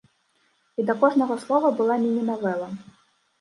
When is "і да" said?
0.83-0.95